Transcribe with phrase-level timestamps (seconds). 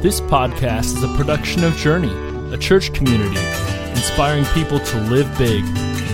[0.00, 2.12] This podcast is a production of Journey,
[2.54, 3.44] a church community
[3.90, 5.64] inspiring people to live big.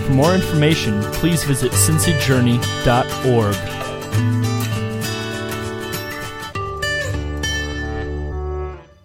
[0.05, 3.55] For more information, please visit cincyjourney.org.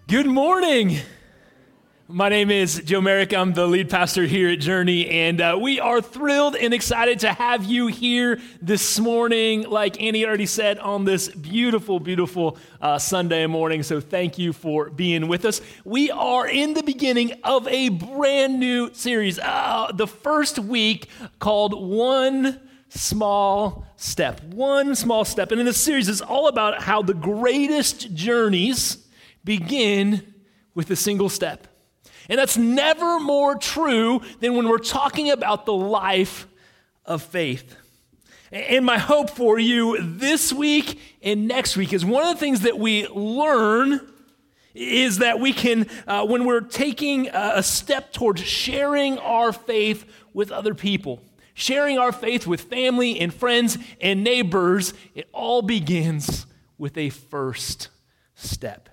[0.09, 1.01] Good morning.
[2.13, 3.33] My name is Joe Merrick.
[3.33, 7.33] I'm the lead pastor here at Journey, and uh, we are thrilled and excited to
[7.33, 13.47] have you here this morning, like Annie already said, on this beautiful, beautiful uh, Sunday
[13.47, 13.85] morning.
[13.85, 15.61] So thank you for being with us.
[15.85, 21.07] We are in the beginning of a brand new series, uh, the first week
[21.39, 24.43] called One Small Step.
[24.43, 25.53] One Small Step.
[25.53, 29.07] And in this series, it's all about how the greatest journeys
[29.45, 30.35] begin
[30.75, 31.69] with a single step.
[32.29, 36.47] And that's never more true than when we're talking about the life
[37.05, 37.77] of faith.
[38.53, 42.61] And my hope for you this week and next week is one of the things
[42.63, 44.01] that we learn
[44.75, 50.51] is that we can, uh, when we're taking a step towards sharing our faith with
[50.51, 51.21] other people,
[51.55, 56.47] sharing our faith with family and friends and neighbors, it all begins
[56.79, 57.89] with a first
[58.35, 58.89] step.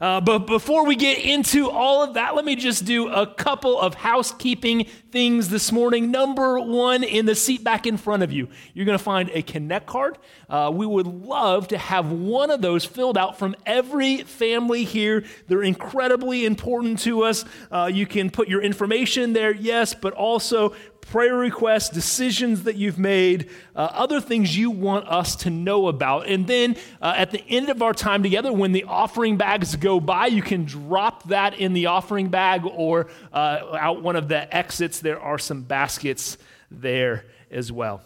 [0.00, 3.78] Uh, but before we get into all of that, let me just do a couple
[3.78, 6.10] of housekeeping things this morning.
[6.10, 9.42] Number one, in the seat back in front of you, you're going to find a
[9.42, 10.16] Connect card.
[10.48, 15.24] Uh, we would love to have one of those filled out from every family here.
[15.48, 17.44] They're incredibly important to us.
[17.70, 22.98] Uh, you can put your information there, yes, but also prayer requests, decisions that you've
[22.98, 26.26] made, uh, other things you want us to know about.
[26.26, 30.00] And then uh, at the end of our time together, when the offering bags go
[30.00, 34.54] by, you can drop that in the offering bag or uh, out one of the
[34.54, 35.00] exits.
[35.00, 36.38] There are some baskets
[36.70, 38.02] there as well.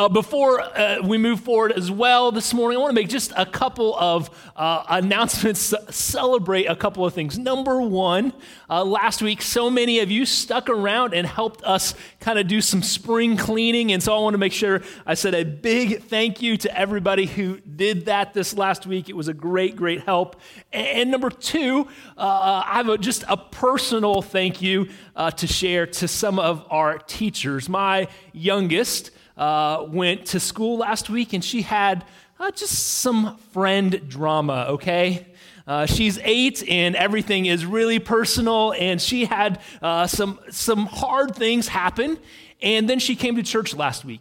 [0.00, 3.34] Uh, before uh, we move forward as well this morning, I want to make just
[3.36, 7.38] a couple of uh, announcements, celebrate a couple of things.
[7.38, 8.32] Number one,
[8.70, 12.62] uh, last week, so many of you stuck around and helped us kind of do
[12.62, 13.92] some spring cleaning.
[13.92, 17.26] And so I want to make sure I said a big thank you to everybody
[17.26, 19.10] who did that this last week.
[19.10, 20.40] It was a great, great help.
[20.72, 21.86] And number two,
[22.16, 26.64] uh, I have a, just a personal thank you uh, to share to some of
[26.70, 27.68] our teachers.
[27.68, 32.04] My youngest, uh, went to school last week and she had
[32.38, 35.26] uh, just some friend drama, okay?
[35.66, 41.34] Uh, she's eight and everything is really personal, and she had uh, some, some hard
[41.34, 42.18] things happen.
[42.62, 44.20] And then she came to church last week.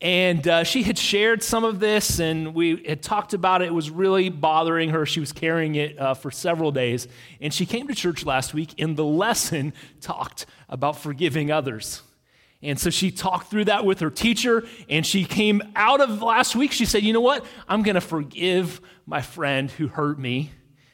[0.00, 3.66] And uh, she had shared some of this, and we had talked about it.
[3.66, 5.06] It was really bothering her.
[5.06, 7.08] She was carrying it uh, for several days.
[7.40, 12.02] And she came to church last week, and the lesson talked about forgiving others.
[12.62, 16.56] And so she talked through that with her teacher, and she came out of last
[16.56, 16.72] week.
[16.72, 17.44] She said, You know what?
[17.68, 20.50] I'm going to forgive my friend who hurt me.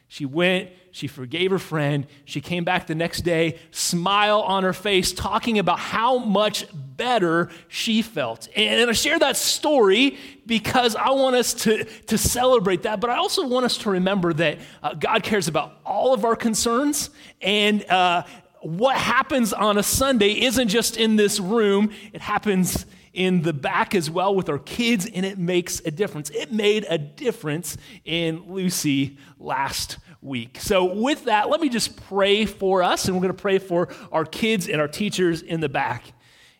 [0.08, 2.06] She went, she forgave her friend.
[2.24, 7.48] She came back the next day, smile on her face, talking about how much better
[7.68, 8.48] she felt.
[8.56, 13.18] And I share that story because I want us to, to celebrate that, but I
[13.18, 17.10] also want us to remember that uh, God cares about all of our concerns.
[17.40, 18.24] And uh,
[18.62, 23.94] what happens on a Sunday isn't just in this room, it happens in the back
[23.94, 26.30] as well with our kids, and it makes a difference.
[26.30, 30.58] It made a difference in Lucy last week.
[30.60, 33.88] So, with that, let me just pray for us, and we're going to pray for
[34.12, 36.12] our kids and our teachers in the back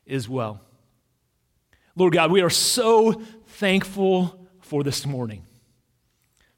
[0.09, 0.61] as well.
[1.95, 3.13] Lord God, we are so
[3.47, 5.45] thankful for this morning.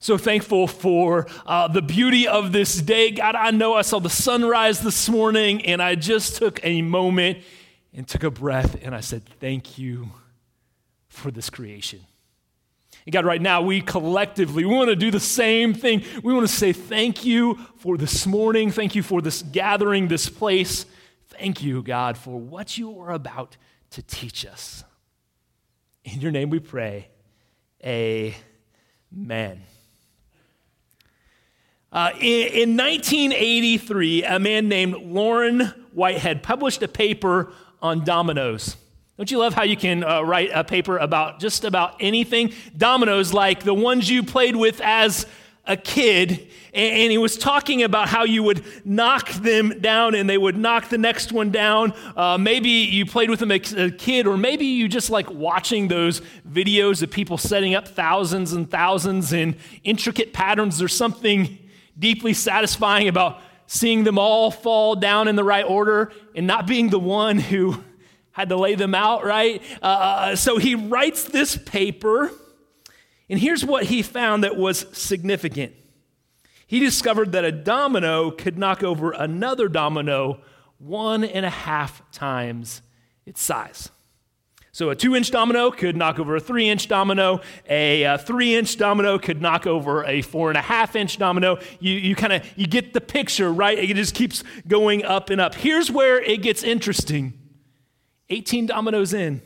[0.02, 3.12] So thankful for uh, the beauty of this day.
[3.12, 7.38] God, I know I saw the sunrise this morning and I just took a moment
[7.94, 10.10] and took a breath and I said, Thank you
[11.06, 12.00] for this creation.
[13.06, 16.02] And God, right now, we collectively we want to do the same thing.
[16.24, 18.72] We want to say thank you for this morning.
[18.72, 20.84] Thank you for this gathering, this place.
[21.28, 23.56] Thank you, God, for what you are about
[23.90, 24.82] to teach us.
[26.02, 27.06] In your name we pray.
[27.84, 29.62] Amen.
[31.92, 37.52] Uh, in, in 1983, a man named Lorne Whitehead published a paper
[37.82, 38.76] on dominoes.
[39.18, 42.54] Don't you love how you can uh, write a paper about just about anything?
[42.74, 45.26] Dominoes, like the ones you played with as
[45.66, 50.38] a kid, and he was talking about how you would knock them down and they
[50.38, 51.92] would knock the next one down.
[52.16, 55.88] Uh, maybe you played with them as a kid, or maybe you just like watching
[55.88, 59.54] those videos of people setting up thousands and thousands in
[59.84, 60.80] intricate patterns.
[60.80, 61.58] or something
[62.02, 66.90] deeply satisfying about seeing them all fall down in the right order and not being
[66.90, 67.82] the one who
[68.32, 69.62] had to lay them out, right?
[69.80, 72.30] Uh, uh, so he writes this paper,
[73.30, 75.74] and here's what he found that was significant.
[76.66, 80.40] He discovered that a domino could knock over another domino
[80.78, 82.82] one and a half times
[83.24, 83.90] its size.
[84.74, 87.42] So a two inch domino could knock over a three inch domino.
[87.68, 91.58] A, a three inch domino could knock over a four and a half inch domino.
[91.78, 93.78] You, you kind of you get the picture, right?
[93.78, 95.54] It just keeps going up and up.
[95.54, 97.34] Here's where it gets interesting.
[98.30, 99.42] 18 dominoes in,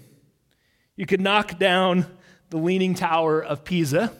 [0.94, 2.06] you could knock down
[2.50, 4.12] the Leaning Tower of Pisa.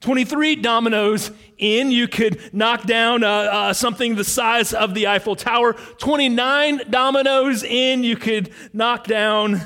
[0.00, 5.36] 23 dominoes in, you could knock down uh, uh, something the size of the Eiffel
[5.36, 5.74] Tower.
[5.74, 9.60] 29 dominoes in, you could knock down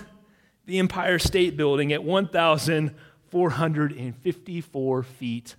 [0.66, 5.56] the Empire State Building at 1,454 feet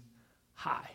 [0.54, 0.92] high.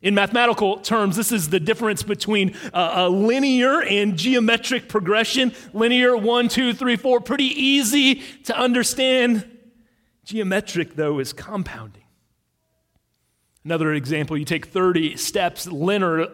[0.00, 5.52] In mathematical terms, this is the difference between a linear and geometric progression.
[5.72, 9.44] Linear, one, two, three, four, pretty easy to understand.
[10.24, 12.04] Geometric, though, is compounding.
[13.64, 16.28] Another example, you take 30 steps linear,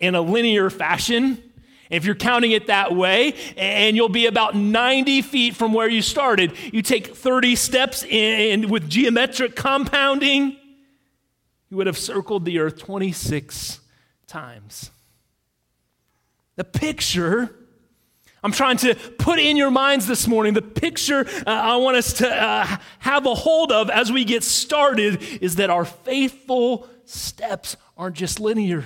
[0.00, 1.42] in a linear fashion.
[1.90, 6.02] If you're counting it that way, and you'll be about 90 feet from where you
[6.02, 10.56] started, you take 30 steps in with geometric compounding,
[11.70, 13.80] you would have circled the earth 26
[14.26, 14.90] times.
[16.56, 17.54] The picture
[18.42, 22.12] I'm trying to put in your minds this morning, the picture uh, I want us
[22.14, 27.76] to uh, have a hold of as we get started is that our faithful steps
[27.96, 28.84] aren't just linear.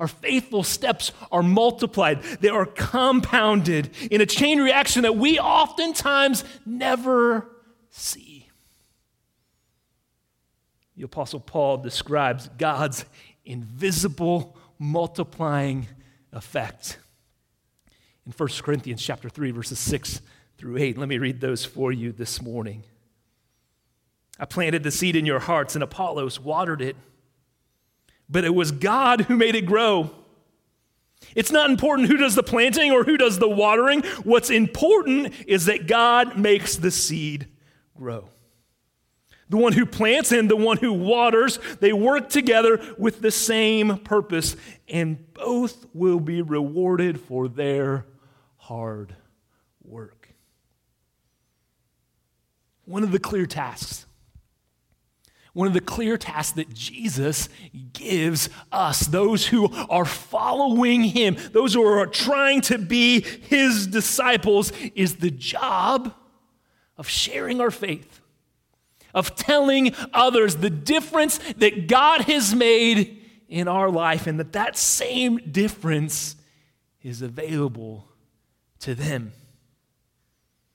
[0.00, 6.42] Our faithful steps are multiplied, they are compounded in a chain reaction that we oftentimes
[6.64, 7.46] never
[7.90, 8.48] see.
[10.96, 13.04] The Apostle Paul describes God's
[13.44, 15.86] invisible multiplying
[16.32, 16.98] effect
[18.24, 20.22] in 1 Corinthians chapter 3 verses 6
[20.56, 20.96] through 8.
[20.96, 22.84] Let me read those for you this morning.
[24.38, 26.96] I planted the seed in your hearts and Apollos watered it
[28.30, 30.10] but it was God who made it grow.
[31.34, 34.02] It's not important who does the planting or who does the watering.
[34.24, 37.48] What's important is that God makes the seed
[37.94, 38.28] grow.
[39.48, 43.98] The one who plants and the one who waters, they work together with the same
[43.98, 44.54] purpose,
[44.88, 48.06] and both will be rewarded for their
[48.56, 49.16] hard
[49.82, 50.28] work.
[52.84, 54.06] One of the clear tasks
[55.52, 57.48] one of the clear tasks that Jesus
[57.92, 64.72] gives us, those who are following him, those who are trying to be his disciples,
[64.94, 66.14] is the job
[66.96, 68.20] of sharing our faith,
[69.12, 73.18] of telling others the difference that God has made
[73.48, 76.36] in our life, and that that same difference
[77.02, 78.06] is available
[78.78, 79.32] to them.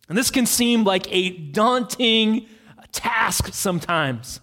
[0.09, 2.47] And this can seem like a daunting
[2.91, 4.41] task sometimes.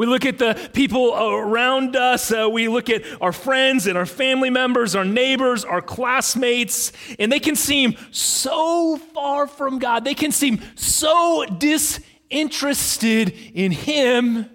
[0.00, 2.32] We look at the people around us.
[2.32, 7.30] Uh, we look at our friends and our family members, our neighbors, our classmates, and
[7.30, 10.06] they can seem so far from God.
[10.06, 14.48] They can seem so disinterested in Him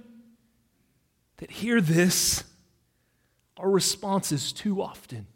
[1.38, 2.44] that hear this.
[3.58, 5.28] Our response is too often,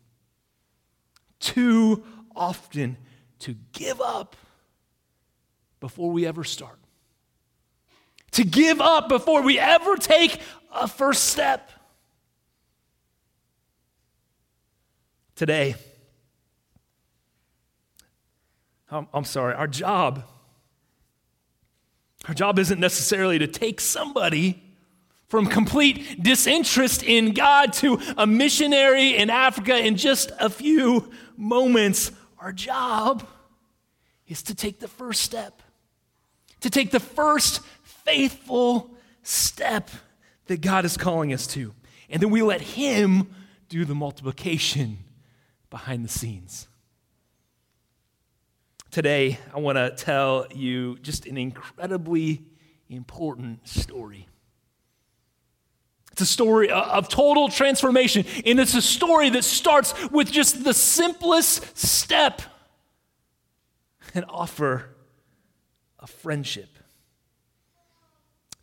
[1.39, 2.03] too
[2.35, 2.97] often
[3.41, 4.35] to give up
[5.79, 6.79] before we ever start
[8.31, 10.40] to give up before we ever take
[10.74, 11.71] a first step.
[15.36, 15.76] Today,
[18.92, 20.24] I'm, I'm sorry, our job,
[22.28, 24.62] our job isn't necessarily to take somebody
[25.28, 32.12] from complete disinterest in God to a missionary in Africa in just a few moments.
[32.40, 33.26] Our job
[34.28, 35.62] is to take the first step,
[36.62, 37.62] to take the first
[38.09, 38.89] faithful
[39.21, 39.89] step
[40.47, 41.73] that God is calling us to.
[42.09, 43.30] And then we let Him
[43.69, 44.97] do the multiplication
[45.69, 46.68] behind the scenes.
[48.89, 52.42] Today, I want to tell you just an incredibly
[52.89, 54.28] important story.
[56.11, 60.73] It's a story of total transformation, and it's a story that starts with just the
[60.73, 62.42] simplest step
[64.16, 64.89] an offer
[65.99, 66.79] of friendship.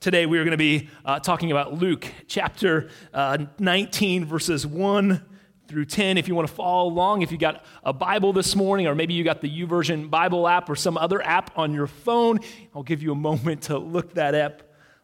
[0.07, 5.21] Today, we are going to be uh, talking about Luke chapter uh, 19, verses 1
[5.67, 6.17] through 10.
[6.17, 9.15] If you want to follow along, if you got a Bible this morning, or maybe
[9.15, 12.39] you got the YouVersion Bible app or some other app on your phone,
[12.73, 14.63] I'll give you a moment to look that up.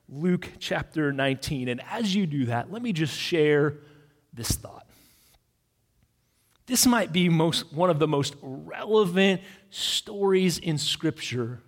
[0.09, 1.67] Luke chapter 19.
[1.67, 3.79] And as you do that, let me just share
[4.33, 4.87] this thought.
[6.67, 11.61] This might be most, one of the most relevant stories in Scripture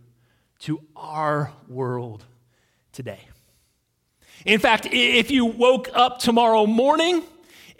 [0.61, 2.25] to our world
[2.95, 3.21] today.
[4.45, 7.23] In fact, if you woke up tomorrow morning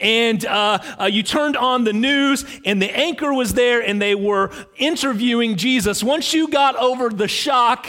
[0.00, 4.14] and uh, uh, you turned on the news and the anchor was there and they
[4.14, 7.87] were interviewing Jesus, once you got over the shock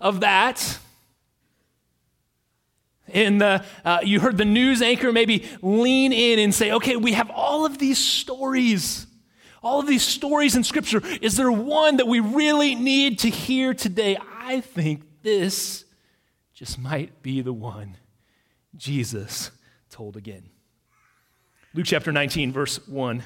[0.00, 0.78] of that,
[3.08, 7.12] and uh, uh, you heard the news anchor maybe lean in and say, okay, we
[7.12, 9.06] have all of these stories,
[9.62, 11.00] all of these stories in Scripture.
[11.22, 14.18] Is there one that we really need to hear today?
[14.42, 15.84] I think this
[16.58, 17.96] just might be the one
[18.76, 19.52] Jesus
[19.90, 20.50] told again.
[21.72, 23.22] Luke chapter 19, verse 1.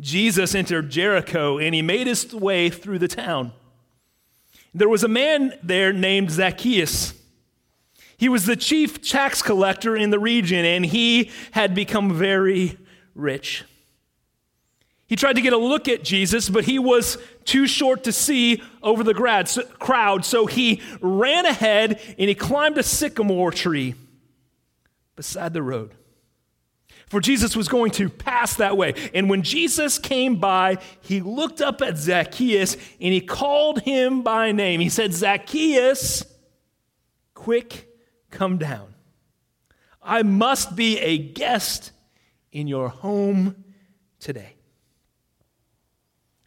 [0.00, 3.52] Jesus entered Jericho and he made his way through the town.
[4.72, 7.12] There was a man there named Zacchaeus.
[8.16, 12.78] He was the chief tax collector in the region and he had become very
[13.14, 13.64] rich.
[15.08, 18.62] He tried to get a look at Jesus, but he was too short to see
[18.82, 23.94] over the crowd, so he ran ahead and he climbed a sycamore tree
[25.16, 25.94] beside the road.
[27.08, 28.92] For Jesus was going to pass that way.
[29.14, 34.52] And when Jesus came by, he looked up at Zacchaeus and he called him by
[34.52, 34.78] name.
[34.80, 36.22] He said, Zacchaeus,
[37.32, 37.88] quick,
[38.30, 38.94] come down.
[40.02, 41.92] I must be a guest
[42.52, 43.64] in your home
[44.20, 44.57] today.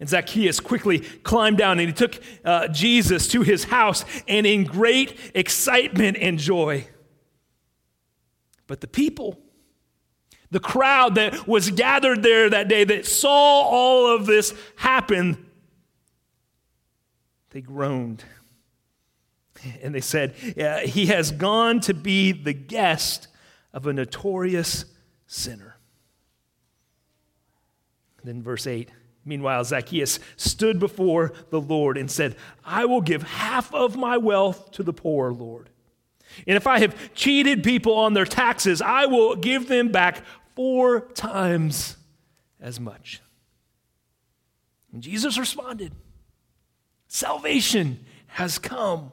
[0.01, 4.63] And Zacchaeus quickly climbed down and he took uh, Jesus to his house and in
[4.63, 6.87] great excitement and joy.
[8.65, 9.39] But the people,
[10.49, 15.45] the crowd that was gathered there that day that saw all of this happen,
[17.51, 18.23] they groaned.
[19.83, 20.31] And they said,
[20.83, 23.27] He has gone to be the guest
[23.71, 24.85] of a notorious
[25.27, 25.77] sinner.
[28.23, 28.89] Then, verse 8
[29.23, 32.35] Meanwhile, Zacchaeus stood before the Lord and said,
[32.65, 35.69] I will give half of my wealth to the poor, Lord.
[36.47, 40.23] And if I have cheated people on their taxes, I will give them back
[40.55, 41.97] four times
[42.59, 43.21] as much.
[44.91, 45.93] And Jesus responded,
[47.07, 49.11] Salvation has come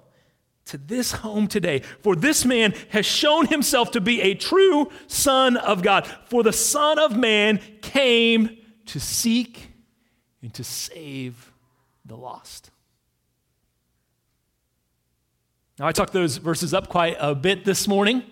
[0.66, 5.56] to this home today, for this man has shown himself to be a true Son
[5.56, 6.06] of God.
[6.26, 9.67] For the Son of Man came to seek
[10.48, 11.52] and to save
[12.06, 12.70] the lost.
[15.78, 18.22] Now, I talked those verses up quite a bit this morning.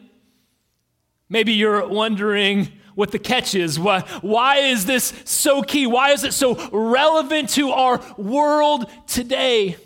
[1.29, 3.79] Maybe you're wondering what the catch is.
[3.79, 5.87] Why, why is this so key?
[5.87, 9.77] Why is it so relevant to our world today?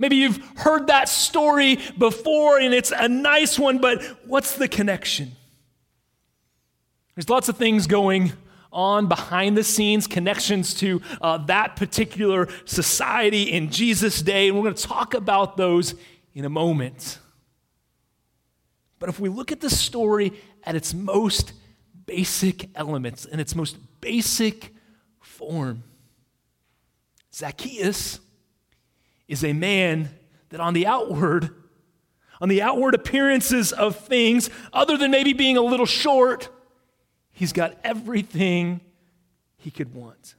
[0.00, 5.36] Maybe you've heard that story before and it's a nice one, but what's the connection?
[7.14, 8.32] There's lots of things going
[8.74, 14.48] on behind the scenes, connections to uh, that particular society in Jesus' day.
[14.48, 15.94] And we're going to talk about those
[16.34, 17.18] in a moment.
[18.98, 20.32] But if we look at the story
[20.64, 21.52] at its most
[22.06, 24.74] basic elements, in its most basic
[25.20, 25.84] form,
[27.32, 28.20] Zacchaeus
[29.28, 30.10] is a man
[30.50, 31.50] that on the outward,
[32.40, 36.48] on the outward appearances of things, other than maybe being a little short,
[37.34, 38.80] He's got everything
[39.58, 40.36] he could want.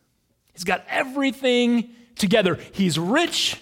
[0.53, 2.57] He's got everything together.
[2.71, 3.61] He's rich,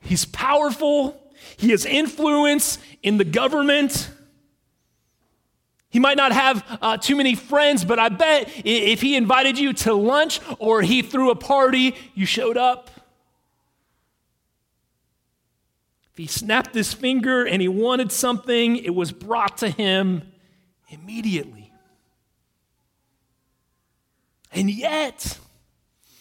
[0.00, 1.22] he's powerful,
[1.56, 4.10] he has influence in the government.
[5.90, 9.72] He might not have uh, too many friends, but I bet if he invited you
[9.74, 12.90] to lunch or he threw a party, you showed up.
[16.12, 20.22] If he snapped his finger and he wanted something, it was brought to him
[20.90, 21.68] immediately.
[24.52, 24.68] And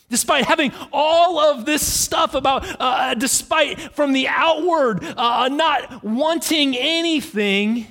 [0.09, 6.75] despite having all of this stuff about, uh, despite from the outward uh, not wanting
[6.77, 7.87] anything,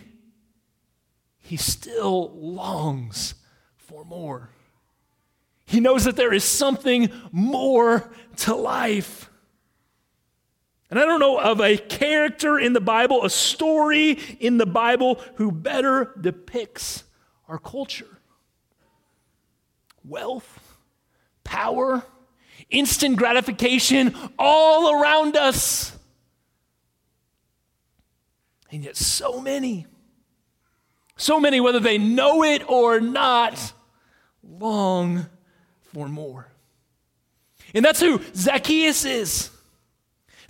[1.41, 3.35] he still longs
[3.77, 4.51] for more.
[5.67, 9.31] He knows that there is something more to life.
[10.89, 15.21] And I don't know of a character in the Bible, a story in the Bible,
[15.35, 17.03] who better depicts
[17.49, 18.07] our culture
[20.05, 20.66] wealth,
[21.47, 22.05] power,
[22.69, 25.97] instant gratification all around us.
[28.71, 29.87] And yet, so many,
[31.17, 33.73] so many, whether they know it or not,
[34.43, 35.27] long
[35.93, 36.49] for more.
[37.73, 39.51] And that's who Zacchaeus is.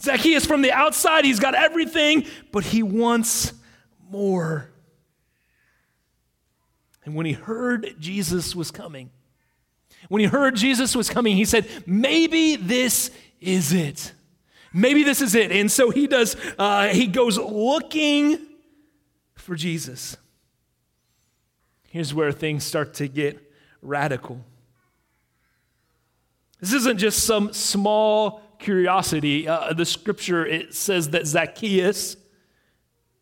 [0.00, 3.52] Zacchaeus, from the outside, he's got everything, but he wants
[4.10, 4.70] more.
[7.04, 9.10] And when he heard Jesus was coming,
[10.08, 13.10] when he heard Jesus was coming, he said, Maybe this
[13.40, 14.12] is it.
[14.72, 15.52] Maybe this is it.
[15.52, 18.38] And so he does, uh, he goes looking
[19.34, 20.16] for Jesus.
[21.88, 23.40] Here's where things start to get
[23.80, 24.44] radical.
[26.60, 29.48] This isn't just some small curiosity.
[29.48, 32.16] Uh, the scripture it says that Zacchaeus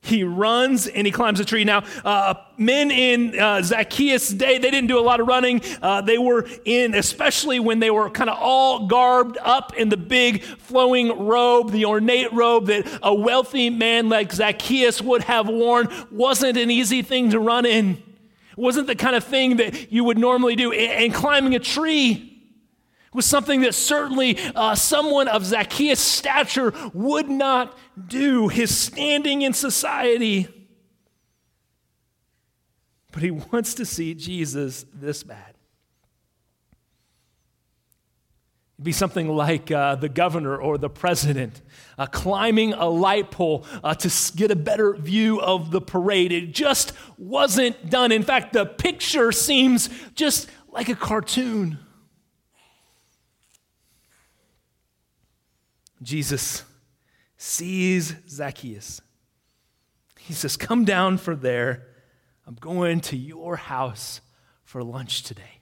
[0.04, 1.64] he runs and he climbs a tree.
[1.64, 5.62] Now, uh, men in uh, Zacchaeus' day, they didn't do a lot of running.
[5.80, 9.96] Uh, they were in, especially when they were kind of all garbed up in the
[9.96, 15.88] big flowing robe, the ornate robe that a wealthy man like Zacchaeus would have worn,
[16.10, 18.02] wasn't an easy thing to run in.
[18.56, 20.70] Wasn't the kind of thing that you would normally do.
[20.70, 22.33] And climbing a tree,
[23.14, 27.78] was something that certainly uh, someone of Zacchaeus' stature would not
[28.08, 30.48] do, his standing in society.
[33.12, 35.54] But he wants to see Jesus this bad.
[38.76, 41.62] It'd be something like uh, the governor or the president
[41.96, 46.32] uh, climbing a light pole uh, to get a better view of the parade.
[46.32, 48.10] It just wasn't done.
[48.10, 51.78] In fact, the picture seems just like a cartoon.
[56.02, 56.64] Jesus
[57.36, 59.00] sees Zacchaeus.
[60.18, 61.86] He says, Come down for there.
[62.46, 64.20] I'm going to your house
[64.64, 65.60] for lunch today.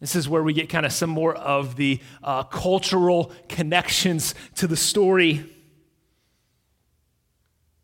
[0.00, 4.66] This is where we get kind of some more of the uh, cultural connections to
[4.66, 5.44] the story.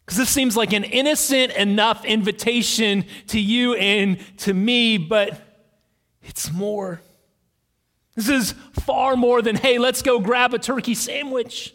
[0.04, 5.40] Because this seems like an innocent enough invitation to you and to me, but
[6.22, 7.00] it's more.
[8.18, 11.72] This is far more than, hey, let's go grab a turkey sandwich.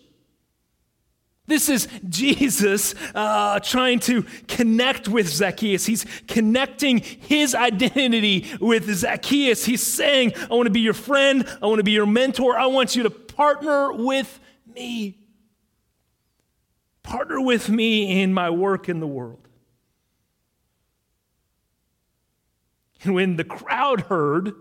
[1.47, 5.85] This is Jesus uh, trying to connect with Zacchaeus.
[5.85, 9.63] He's connecting his identity with Zacchaeus.
[9.63, 11.47] He's saying, I want to be your friend.
[11.62, 12.57] I want to be your mentor.
[12.57, 14.38] I want you to partner with
[14.75, 15.17] me.
[17.03, 19.47] Partner with me in my work in the world.
[23.03, 24.53] And when the crowd heard,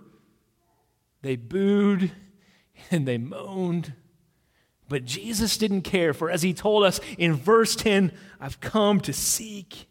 [1.22, 2.12] they booed
[2.90, 3.94] and they moaned.
[4.88, 9.12] But Jesus didn't care, for as he told us in verse 10, I've come to
[9.12, 9.86] seek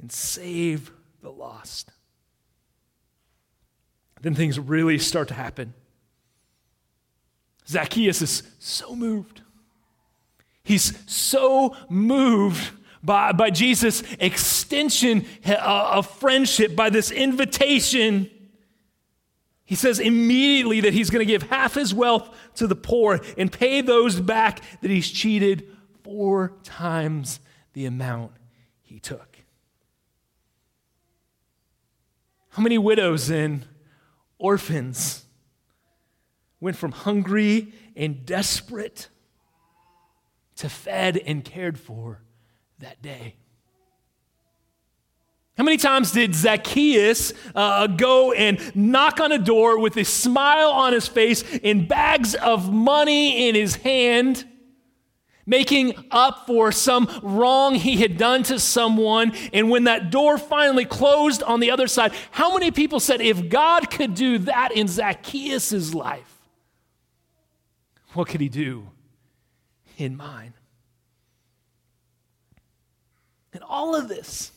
[0.00, 1.90] and save the lost.
[4.20, 5.74] Then things really start to happen.
[7.66, 9.42] Zacchaeus is so moved.
[10.62, 12.70] He's so moved
[13.02, 18.30] by, by Jesus' extension uh, of friendship, by this invitation
[19.68, 23.52] he says immediately that he's going to give half his wealth to the poor and
[23.52, 25.68] pay those back that he's cheated
[26.02, 27.38] four times
[27.74, 28.32] the amount
[28.80, 29.40] he took.
[32.48, 33.66] How many widows and
[34.38, 35.26] orphans
[36.60, 39.10] went from hungry and desperate
[40.56, 42.22] to fed and cared for
[42.78, 43.34] that day?
[45.58, 50.70] How many times did Zacchaeus uh, go and knock on a door with a smile
[50.70, 54.46] on his face and bags of money in his hand,
[55.46, 59.32] making up for some wrong he had done to someone?
[59.52, 63.48] And when that door finally closed on the other side, how many people said, if
[63.48, 66.38] God could do that in Zacchaeus' life,
[68.12, 68.90] what could he do
[69.96, 70.54] in mine?
[73.52, 74.52] And all of this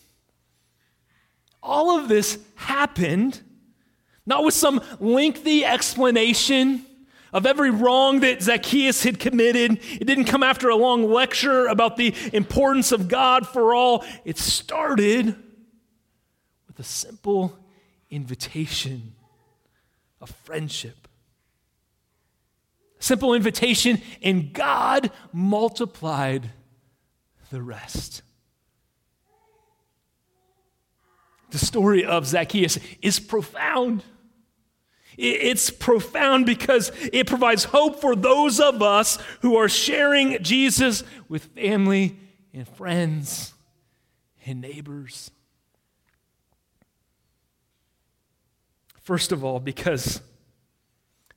[1.61, 3.41] all of this happened
[4.25, 6.85] not with some lengthy explanation
[7.33, 9.79] of every wrong that Zacchaeus had committed.
[9.83, 14.05] It didn't come after a long lecture about the importance of God for all.
[14.25, 15.35] It started
[16.67, 17.57] with a simple
[18.09, 19.13] invitation
[20.19, 21.07] of friendship.
[22.99, 26.51] Simple invitation, and God multiplied
[27.49, 28.21] the rest.
[31.51, 34.03] The story of Zacchaeus is profound.
[35.17, 41.45] It's profound because it provides hope for those of us who are sharing Jesus with
[41.53, 42.17] family
[42.53, 43.53] and friends
[44.45, 45.29] and neighbors.
[49.01, 50.21] First of all, because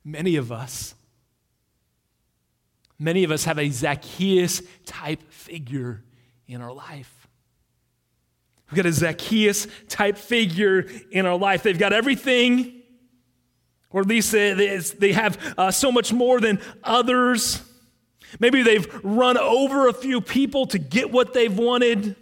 [0.03, 0.95] many of us,
[2.97, 6.01] many of us have a Zacchaeus type figure
[6.47, 7.24] in our life.
[8.69, 11.63] We've got a Zacchaeus type figure in our life.
[11.63, 12.81] They've got everything,
[13.91, 17.61] or at least they have uh, so much more than others.
[18.39, 22.15] Maybe they've run over a few people to get what they've wanted.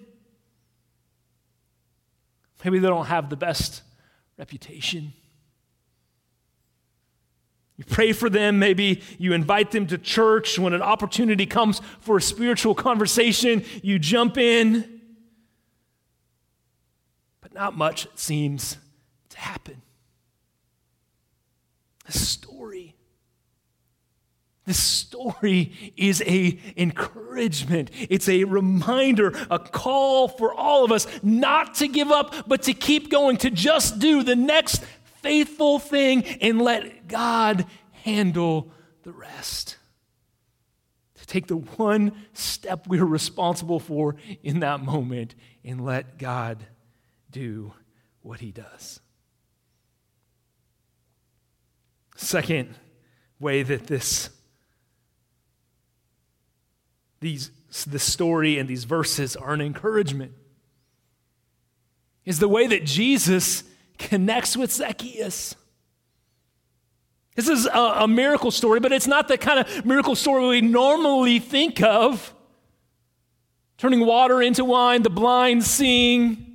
[2.64, 3.82] Maybe they don't have the best
[4.38, 5.14] reputation.
[7.78, 8.60] You pray for them.
[8.60, 10.60] Maybe you invite them to church.
[10.60, 14.93] When an opportunity comes for a spiritual conversation, you jump in.
[17.54, 18.78] Not much seems
[19.30, 19.82] to happen.
[22.06, 22.96] This story,
[24.66, 27.92] this story is a encouragement.
[27.94, 32.74] It's a reminder, a call for all of us not to give up, but to
[32.74, 34.84] keep going, to just do the next
[35.22, 37.66] faithful thing and let God
[38.04, 38.72] handle
[39.04, 39.78] the rest.
[41.16, 46.66] To take the one step we're responsible for in that moment and let God
[47.34, 47.74] do
[48.22, 49.02] what he does.
[52.16, 52.76] Second
[53.40, 54.30] way that this
[57.20, 57.52] these
[57.88, 60.34] the story and these verses are an encouragement
[62.24, 63.64] is the way that Jesus
[63.98, 65.56] connects with Zacchaeus.
[67.36, 70.62] This is a, a, miracle story, but it's not the kind of miracle story we
[70.62, 72.34] normally think of.
[73.78, 76.53] Turning water into wine, the blind seeing,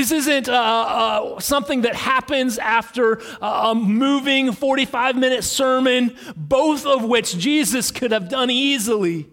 [0.00, 7.04] this isn't uh, uh, something that happens after a moving 45 minute sermon, both of
[7.04, 9.26] which Jesus could have done easily.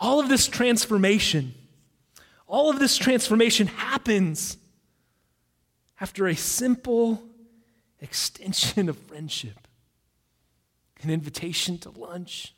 [0.00, 1.54] All of this transformation,
[2.48, 4.56] all of this transformation happens
[6.00, 7.22] after a simple
[8.00, 9.68] extension of friendship
[11.00, 12.54] an invitation to lunch,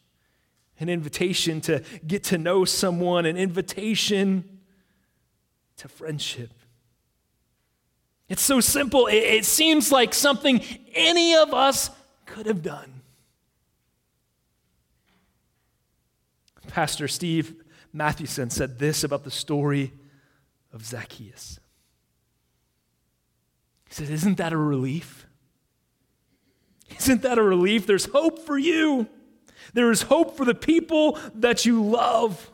[0.79, 4.56] an invitation to get to know someone, an invitation
[5.79, 6.51] to friendship.
[8.29, 10.61] It's so simple, it, it seems like something
[10.95, 11.91] any of us
[12.25, 13.03] could have done.
[16.67, 17.55] Pastor Steve
[17.93, 19.93] Mathewson said this about the story
[20.73, 21.59] of Zacchaeus.
[23.89, 25.27] He said, Isn't that a relief?
[26.99, 27.87] Isn't that a relief?
[27.87, 29.09] There's hope for you.
[29.73, 32.51] There is hope for the people that you love.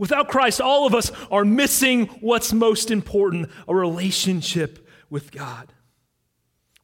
[0.00, 5.74] Without Christ, all of us are missing what's most important a relationship with God.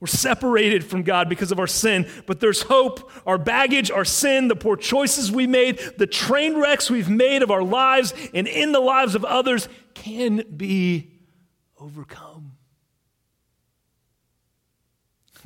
[0.01, 3.11] We're separated from God because of our sin, but there's hope.
[3.27, 7.51] Our baggage, our sin, the poor choices we made, the train wrecks we've made of
[7.51, 11.13] our lives and in the lives of others can be
[11.81, 12.53] overcome.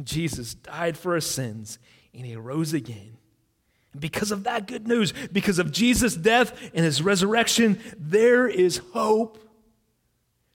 [0.02, 1.78] Jesus died for our sins
[2.12, 3.19] and he rose again
[3.98, 9.38] because of that good news, because of Jesus' death and his resurrection, there is hope.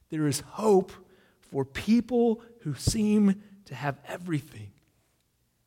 [0.09, 0.93] There is hope
[1.51, 4.71] for people who seem to have everything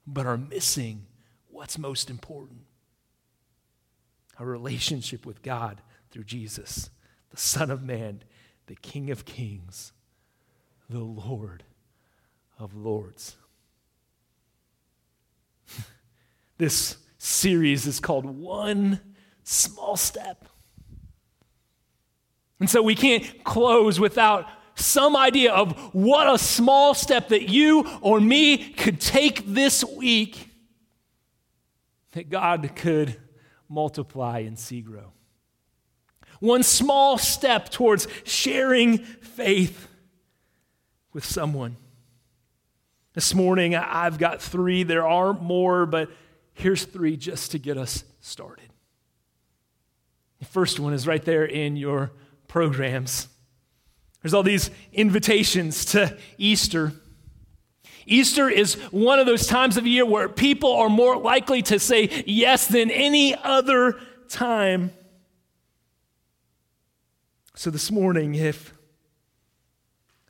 [0.07, 1.07] but are missing
[1.49, 2.61] what's most important
[4.39, 6.91] a relationship with God through Jesus,
[7.31, 8.23] the Son of Man,
[8.67, 9.93] the King of Kings,
[10.89, 11.65] the Lord
[12.59, 13.37] of Lords.
[16.59, 19.01] this series is called One
[19.43, 20.45] Small Step.
[22.61, 27.85] And so we can't close without some idea of what a small step that you
[28.01, 30.49] or me could take this week
[32.13, 33.17] that God could
[33.69, 35.13] multiply and see grow.
[36.41, 39.89] One small step towards sharing faith
[41.13, 41.77] with someone.
[43.15, 44.85] This morning, I've got three.
[44.85, 46.11] There are more, but
[46.59, 48.69] Here's three just to get us started.
[50.41, 52.11] The first one is right there in your
[52.49, 53.29] programs.
[54.21, 56.95] There's all these invitations to Easter.
[58.07, 62.25] Easter is one of those times of year where people are more likely to say
[62.27, 63.95] yes than any other
[64.29, 64.91] time.
[67.55, 68.75] So this morning, if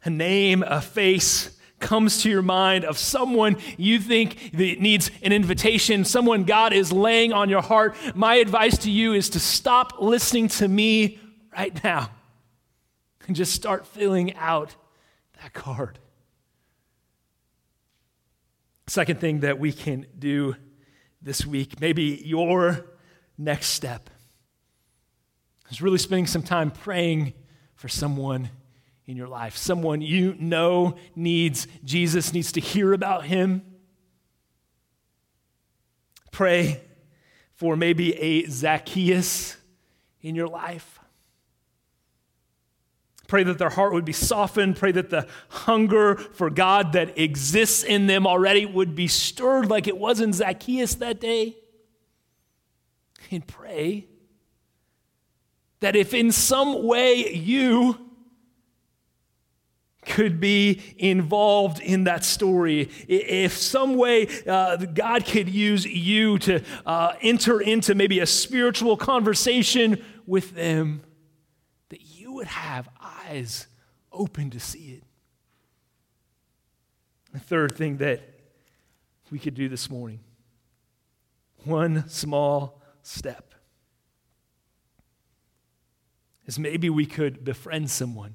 [0.04, 5.32] a name, a face, comes to your mind of someone you think that needs an
[5.32, 9.94] invitation, someone God is laying on your heart, my advice to you is to stop
[10.00, 11.20] listening to me
[11.52, 12.10] right now
[13.26, 14.74] and just start filling out
[15.42, 15.98] that card.
[18.86, 20.56] Second thing that we can do
[21.20, 22.86] this week, maybe your
[23.36, 24.08] next step,
[25.70, 27.34] is really spending some time praying
[27.74, 28.48] for someone
[29.08, 33.62] in your life, someone you know needs Jesus, needs to hear about him.
[36.30, 36.82] Pray
[37.54, 39.56] for maybe a Zacchaeus
[40.20, 41.00] in your life.
[43.28, 44.76] Pray that their heart would be softened.
[44.76, 49.88] Pray that the hunger for God that exists in them already would be stirred like
[49.88, 51.56] it was in Zacchaeus that day.
[53.30, 54.06] And pray
[55.80, 58.07] that if in some way you
[60.18, 62.90] could be involved in that story.
[63.06, 68.96] If some way uh, God could use you to uh, enter into maybe a spiritual
[68.96, 71.02] conversation with them,
[71.90, 73.68] that you would have eyes
[74.10, 75.04] open to see it.
[77.32, 78.40] The third thing that
[79.30, 80.18] we could do this morning
[81.62, 83.54] one small step
[86.46, 88.34] is maybe we could befriend someone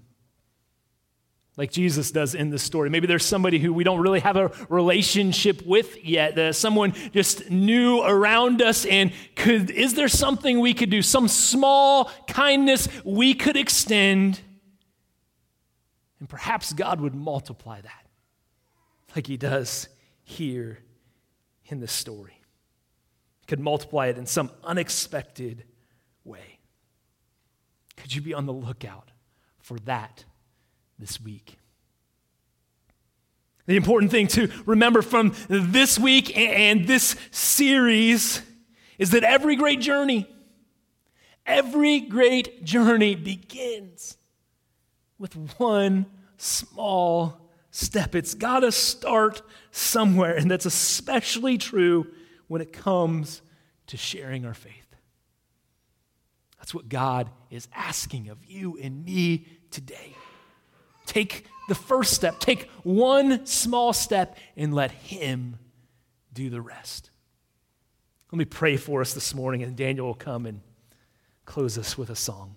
[1.55, 2.89] like Jesus does in this story.
[2.89, 8.01] Maybe there's somebody who we don't really have a relationship with yet, someone just new
[8.01, 8.85] around us.
[8.85, 14.41] And could, is there something we could do, some small kindness we could extend?
[16.19, 18.07] And perhaps God would multiply that
[19.15, 19.87] like he does
[20.23, 20.79] here
[21.65, 22.39] in this story.
[23.47, 25.65] Could multiply it in some unexpected
[26.23, 26.59] way.
[27.97, 29.11] Could you be on the lookout
[29.59, 30.25] for that?
[31.03, 31.57] This week.
[33.65, 38.41] The important thing to remember from this week and this series
[38.97, 40.33] is that every great journey,
[41.45, 44.15] every great journey begins
[45.19, 46.05] with one
[46.37, 48.15] small step.
[48.15, 52.07] It's got to start somewhere, and that's especially true
[52.47, 53.41] when it comes
[53.87, 54.95] to sharing our faith.
[56.59, 60.15] That's what God is asking of you and me today.
[61.05, 65.57] Take the first step, take one small step, and let Him
[66.33, 67.09] do the rest.
[68.31, 70.61] Let me pray for us this morning, and Daniel will come and
[71.45, 72.55] close us with a song.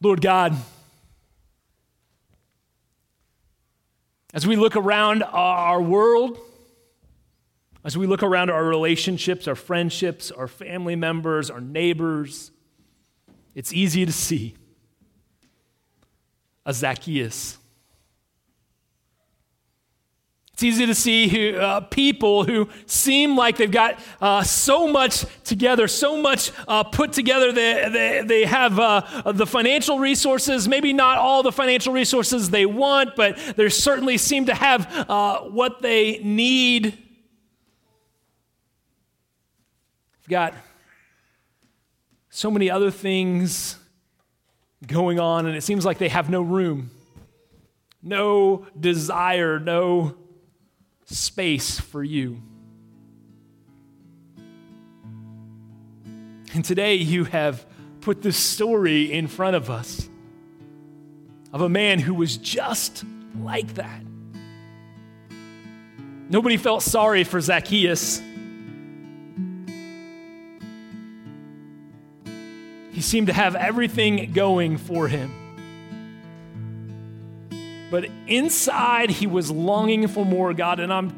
[0.00, 0.56] Lord God,
[4.34, 6.38] as we look around our world,
[7.84, 12.50] as we look around our relationships, our friendships, our family members, our neighbors,
[13.56, 14.54] it's easy to see
[16.66, 17.56] a Zacchaeus.
[20.52, 25.24] It's easy to see who, uh, people who seem like they've got uh, so much
[25.44, 27.50] together, so much uh, put together.
[27.50, 32.66] They, they, they have uh, the financial resources, maybe not all the financial resources they
[32.66, 36.84] want, but they certainly seem to have uh, what they need.
[40.20, 40.52] We've got
[42.36, 43.78] so many other things
[44.86, 46.90] going on, and it seems like they have no room,
[48.02, 50.14] no desire, no
[51.06, 52.42] space for you.
[56.52, 57.64] And today you have
[58.02, 60.06] put this story in front of us
[61.54, 63.02] of a man who was just
[63.40, 64.02] like that.
[66.28, 68.20] Nobody felt sorry for Zacchaeus.
[72.96, 75.30] He seemed to have everything going for him.
[77.90, 80.80] But inside, he was longing for more, God.
[80.80, 81.12] And I'm,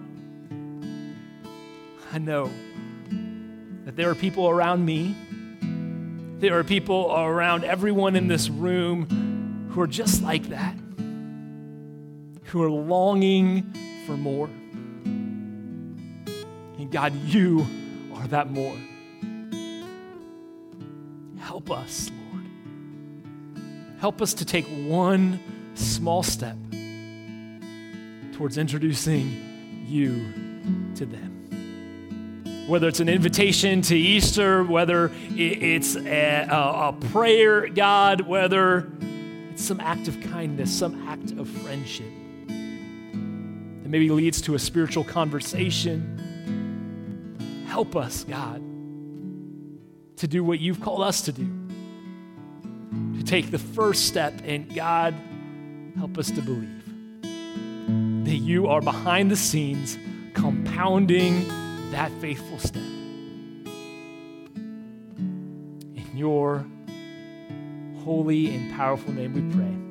[2.12, 2.50] I know
[3.84, 5.14] that there are people around me,
[6.40, 10.74] there are people around everyone in this room who are just like that,
[12.46, 13.72] who are longing
[14.04, 14.50] for more.
[16.76, 17.64] And God, you
[18.16, 18.74] are that more.
[21.58, 22.46] Help us, Lord.
[23.98, 25.40] Help us to take one
[25.74, 26.56] small step
[28.32, 32.64] towards introducing you to them.
[32.68, 38.92] Whether it's an invitation to Easter, whether it's a, a, a prayer, God, whether
[39.50, 42.06] it's some act of kindness, some act of friendship
[42.46, 46.14] that maybe leads to a spiritual conversation.
[47.66, 48.67] Help us, God
[50.18, 51.48] to do what you've called us to do.
[53.18, 55.14] To take the first step, and God,
[55.96, 56.78] help us to believe
[58.24, 59.96] that you are behind the scenes
[60.34, 61.48] compounding
[61.90, 62.82] that faithful step.
[65.94, 66.64] In your
[68.04, 69.87] holy and powerful name we pray.